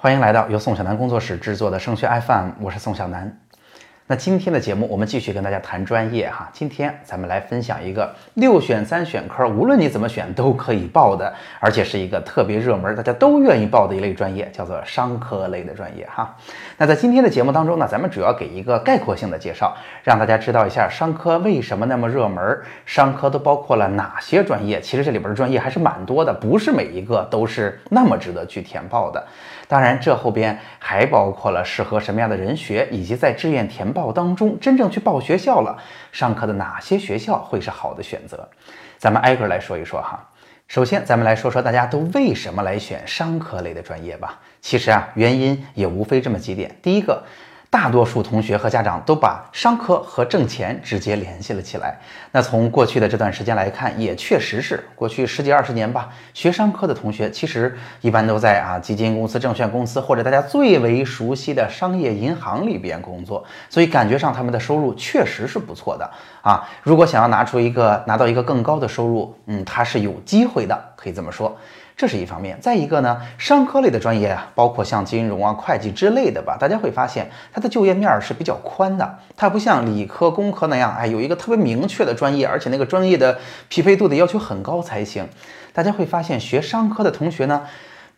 [0.00, 3.36] 欢迎来到由宋小南工作室制作的升学 FM，我是宋小南。
[4.06, 6.48] 那今天的节目，我们继续跟大家谈专业哈。
[6.52, 16.32] 今天咱们来分享一个六选三选科，无论你怎么选都可以报的，而且是一个特别热门，大家都愿意报的一类专业，叫做商科类的专业哈。
[16.76, 22.56] 那在今天的节目当中呢，咱们主要给一个概括性的介绍，让大家知道一下商科为什么那么热门，
[22.86, 24.80] 商科都包括了哪些专业。
[24.80, 29.26] 其实这里边的专业还是蛮多的，不是每一个都是那么值得去填报的。
[29.68, 35.76] 当然，这后边还包括了适合什么样的人学，以及在志愿填报当中真正去报学校了，
[36.10, 38.48] 上课的哪些学校会是好的选择？
[38.96, 40.28] 咱们挨个来说一说哈。
[40.66, 44.40] 首先，咱们来说说大家都为什么来选商科类的专业吧。
[44.60, 46.74] 其实啊，原因也无非这么几点。
[46.82, 47.22] 第一个。
[47.70, 51.98] 大多数同学和家长都把商科和挣钱直接联系了起来。
[52.32, 66.10] 那从过去的这段时间来看，也确实是过去十几二十年吧，学商科的同学其实一般都在啊基金公司、证券公司或者大家最为熟悉的商业银行里边工作，所以感觉上他们的收入确实是不错的
[66.40, 66.66] 啊。
[66.82, 71.54] 如果想要拿出一个拿到一个更高的收入，嗯，他是有机会的，可以这么说。
[71.98, 83.36] 这是一方面，再一个呢，商科类的专业啊，包括像金融啊、会计之类的吧，大家会发现它的就业面是比较宽的，它不像理科、工科那样，哎，有一个特别明确的专业，而且那个专业的
[83.68, 85.28] 匹配度的要求很高才行。
[85.72, 87.62] 大家会发现，学商科的同学呢，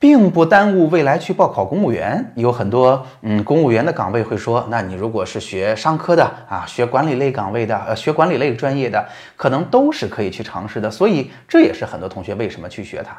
[0.00, 10.90] 并不耽误未来去报考公务员，有很多嗯公务员的岗位会说，那你如果是学商科的啊，学管理类岗位的，呃，学管理类专业的，可能都是可以去尝试的。
[10.90, 13.16] 所以这也是很多同学为什么去学它。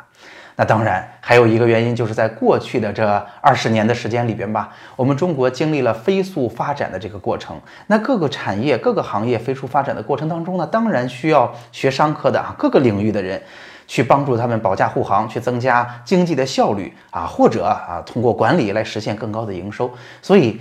[0.60, 3.08] 那当然，还有一个原因，就是在过去的这
[3.40, 7.58] 二十年的时间里边吧，我们中国经历了飞速发展的这个过程。
[7.88, 13.42] 那各个产业、各个行业飞速发展的过程当中呢，当然需要学商科的啊，各个领域的人
[13.88, 19.90] 去帮助他们保驾护航，去增加经济的效率啊，或者啊，通过管理来实现更高的营收。
[20.22, 20.60] 所以。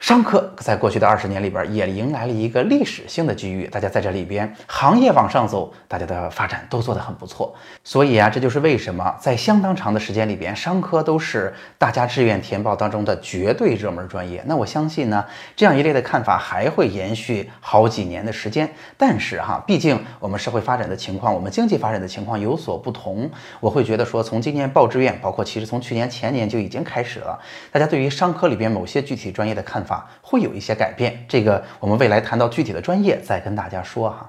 [0.00, 7.54] 商科在过去的二十年里边也迎来了一个历史性的机遇，大家在这里边行业往上走，大家的发展都做得很不错。
[7.84, 14.42] 所以啊，这就是为什么在相当长的时间里边，商科都是大家志愿填报当中的绝对热门专业。
[14.46, 15.22] 那我相信呢，
[15.54, 18.66] 这样一类的看法还会延续好几年的时间。
[18.96, 23.30] 但是哈，毕竟我们社会发展的情况，我们经济发展的情况有所不同，
[23.60, 27.38] 我会觉得说，从今年报志愿，包括其实从去年前年就已经开始了，
[27.70, 29.89] 大家对于商科里边某些具体专业的看法。
[30.20, 34.28] 会有一些改变，这个我们未来谈到具体的专业再跟大家说哈。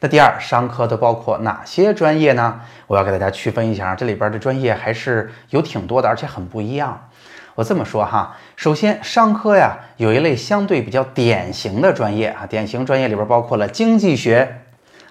[0.00, 2.60] 那第二，商科都包括哪些专业呢？
[2.86, 7.08] 我要给大家区分一下，这里边的专业还是有挺多的，而且很不一样。
[7.56, 14.60] 我这么说哈，首先商科呀有一类相对比较典型的专业啊，典型专业里边包括了经济学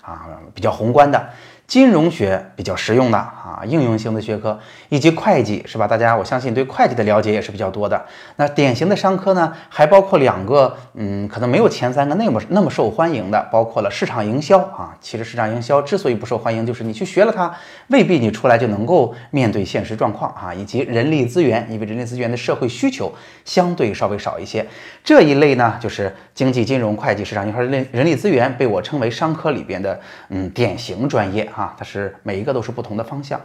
[0.01, 0.25] 啊，
[0.55, 1.29] 比较宏观的。
[1.67, 4.57] 金融学比较实用的啊，应用型的学科，
[4.87, 5.85] 以及会计是吧？
[5.85, 8.05] 大家我相信对会计的了解也是比较多的。
[8.37, 14.95] 那典型的商科呢，还包括两个，嗯，可能没有前三个那么那么受欢迎的，包括了市场营销啊。
[15.01, 17.53] 其实市场营销之所以不受欢迎，就是你去学了它，
[17.87, 20.53] 未必你出来就能够面对现实状况啊。
[20.53, 23.13] 以及人力资源，因为人力资源的社会需求
[23.43, 24.65] 相对稍微少一些。
[25.03, 29.99] 这一类呢，就是经济、金融、会计、市场营销、人人力资源，被我称为商科里边的
[30.29, 31.45] 嗯典型专业。
[31.57, 33.41] 啊，它是每一个都是不同的方向。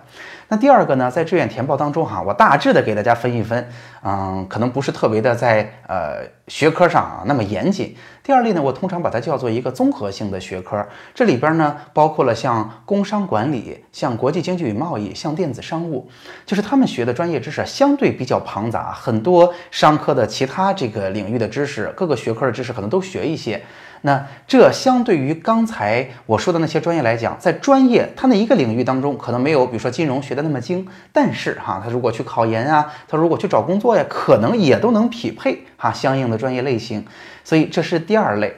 [0.48, 3.66] 那第二个呢，在志愿填报当中哈，我大致的给大家分一分，
[4.02, 7.96] 嗯，可能不是特别的在呃学科上啊那么严谨。
[8.22, 16.06] 第二类呢，我通常把它叫做一个综合性的学科，这里边呢包括了像工商管理、像国际经济与贸易、像电子商务，
[16.44, 23.62] 就是他们学的专业知识相对比较庞杂，很多商科的其他这个领域的知识，各个学科的知识可能都学一些。
[24.04, 37.04] 那这相对于刚才我说的那些专业来讲，在专业它那一个领域当中，可能没有比如说金融学的那么精，但是哈，他如果去考研啊，他如果去找工作呀，可能也都能匹配哈相应的专业类型。
[37.44, 38.54] 所以这是第二类。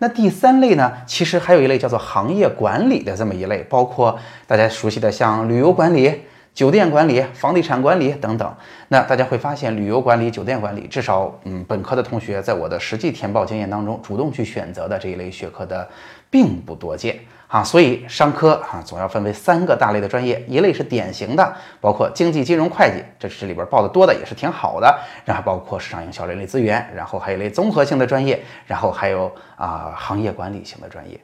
[0.00, 6.22] 那第三类呢，其实还有一类叫做行业管理的这么一类，包括大家熟悉的像旅游管理。
[6.58, 8.52] 酒店管理、房地产管理等等，
[8.88, 15.88] 那大家会发现，旅游管理、酒店管理，至少嗯，本科的同学在我的实际填报经验当中，主动去选择的这一类学科的
[16.28, 17.16] 并不多见
[17.46, 17.62] 啊。
[17.62, 24.98] 所以商科啊，总要分为三个大类的专业，一类是典型的，包括经济、金融、会计，这是里边报的多的，也是挺好的。
[25.24, 31.20] 然后包括市场营销、人力资源，然后还有一类综合性的专业，然后还有啊行业管理型的专业。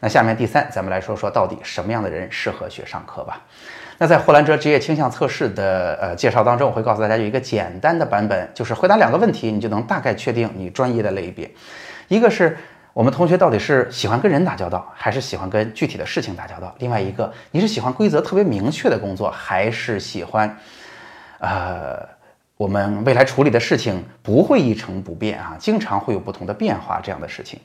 [0.00, 3.38] 那下面第三，咱们来说说到底什么样的人适合学商科吧。
[3.98, 11.50] 那在霍兰哲职业倾向测试的呃介绍当中，我会告诉大家有一个简单的版本，就是回答两个问题，你就能大概确定你专业的类别。
[12.06, 12.56] 一个是
[12.92, 16.74] 我们同学到底是喜欢跟人打交道，还是喜欢跟具体的事情打交道？
[16.78, 20.56] 另外一个，你是喜欢规则特别明确的工作，还是喜欢，
[21.40, 22.16] 呃？
[22.58, 27.60] 我们未来处理的事情不会一成不变啊，经常会有不同的变化这样的事情。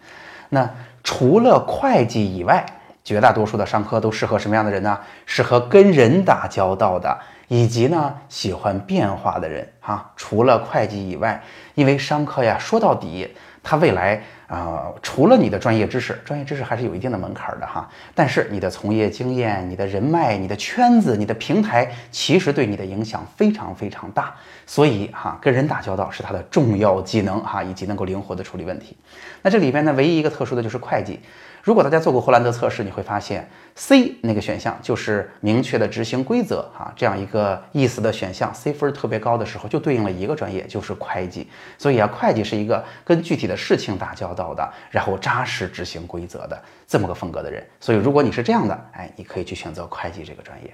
[0.49, 0.69] 那
[1.03, 2.63] 除了会计以外，
[3.03, 4.97] 绝大多数的商科都适合什么样的人呢？
[5.25, 10.11] 适合跟人打交道的，以及呢喜欢变化的人啊。
[10.15, 11.41] 除了会计以外，
[11.75, 13.29] 因为商科呀，说到底，
[13.61, 17.89] 它未来啊，除了你的专业知识，专业知识还是有一定的门槛的哈。
[18.13, 24.33] 但是你的从业经验、你的人脉、你的圈子、你的平台，其实对你的影响非常非常大。
[24.65, 28.95] 所以哈，跟人打交道是它的重要技能哈，以及能够灵活的处理问题。
[29.41, 31.19] 那这里边呢，唯一一个特殊的就是会计。
[31.61, 41.49] 如果大家做过霍兰德测试，你会发现 C 那个选项就是明确的执行规则啊，这样一个意思的选项，C 分特别高的时候，就对应了一个专业，就是会计。
[41.79, 47.65] 所以啊，会计是一个跟具体的事情打交道的，然后扎实执行规则的这么个风格的人。
[47.79, 50.71] 所以如果你是这样的，哎，你可以去选择会计这个专业。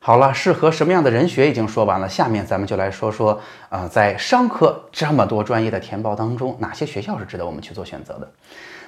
[0.00, 3.38] 好了，适合什么样的人学已经说完了，下面咱们就来说说，
[3.68, 8.30] 呃，在商科这么多专业的填报当中，哪些学校是值得我们去做选择的？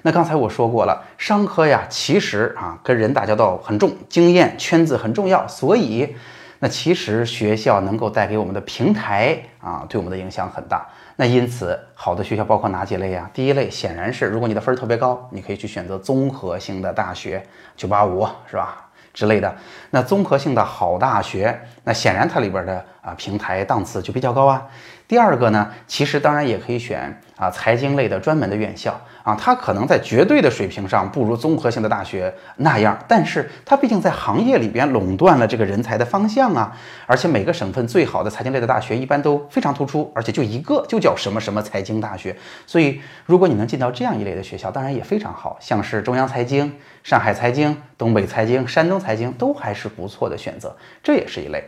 [0.01, 6.15] 那刚才我说过了，商科呀，其实啊跟人打交道很重，经验圈子很重要，所以
[6.59, 10.87] 那其实学校能够带给我们的平台啊，对我们的影响很大。
[11.17, 13.31] 那因此，好的学校包括哪几类呀？
[13.33, 17.43] 第一类显然是，如果你的分儿特别高，你可以去选择综合性的大学，
[17.77, 19.55] 九八五是吧之类的。
[19.91, 24.67] 那综合性的好大学，那显然它里边的啊平台档次就比较高啊。
[25.09, 36.77] 第二个呢，其实当然也可以选啊财经类的专门的院校啊，它可能在绝对的水平上不如综合性的大学那样，但是它毕竟在行业里边垄断了这个人才的方向啊，
[37.07, 42.37] 而且每个省份最好的财经类的大学一般都非常突出，而且就一个就叫什么什么财经大学，
[42.67, 46.73] 所以如果你能进到这样一类的学校，当然也非常好，像是中央财经、
[47.05, 51.63] 上海财经、东北财经、山东财经都还是不错的选择，这也是一类。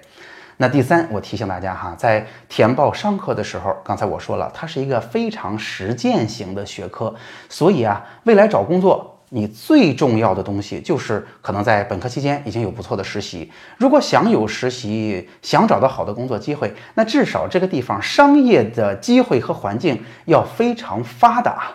[0.60, 7.14] 那第三，我提醒大家哈，在填报商科的时候，刚才我说了，它是一个非常实践型的学科，
[7.48, 13.48] 所以啊，未来找工作，你最重要的东西就是可能在本科期间已经有不错的实习。
[13.76, 21.68] 如果想有实习，想找到好的工作机会，那至少这个地方商业的机会和环境要非常发达。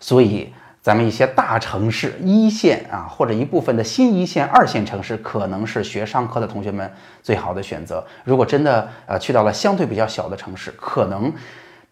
[0.00, 0.50] 所以。
[0.82, 6.90] 咱们一些大城市一线啊，或者一部分的新一线、二线城市，可能是学商科的同学们
[7.22, 8.02] 最好的选择。
[8.24, 11.30] 如果真的呃去到了相对比较小的城市，可能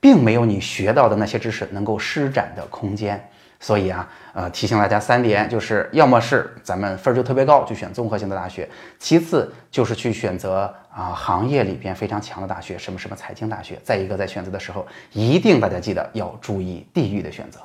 [0.01, 3.23] 并没有你学到的那些知识能够施展的空间。
[3.61, 8.65] 所以啊，呃，提醒大家三点，就是要么是咱们分儿就特别高，就选综合性的大学；
[9.01, 17.59] 其次就是去选择啊行业里边非常强的大学，什么什么财经大学；再一个在选择的时候，一定大家记得要注意地域的选择。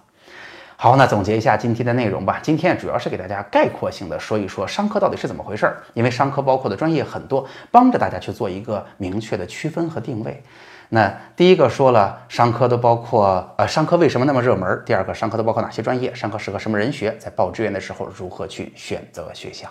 [0.75, 2.39] 好，那总结一下今天的内容吧。
[2.43, 10.43] 今天主要是给大家概括性的说一说商科到底是怎么回事儿，因为商科包括的专业很多，帮着大家去做一个明确的区分和定位。
[10.89, 14.81] 那第一个说了，商科都包括呃，商科为什么那么热门？
[14.85, 16.13] 第二个，商科都包括哪些专业？
[16.13, 17.15] 商科适合什么人学？
[17.17, 19.69] 在报志愿的时候如何去选择学校？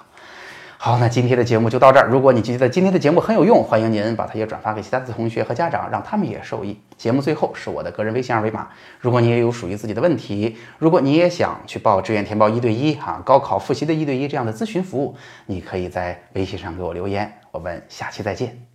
[0.85, 2.09] 好，那今天的节目就到这儿。
[2.09, 6.77] 如果你觉得今天的节目很有用，欢迎您把它也转发给其他的同学和家长，让他们也受益。
[6.97, 8.67] 节目最后是我的个人微信二维码，
[8.99, 15.15] 如果你也有属于自己的问题，如果你也想去报志愿填报一对一哈，高考复习的一对一这样的咨询服务，
[15.47, 17.33] 你可以在微信上给我留言。
[17.53, 18.72] 我们下期再见。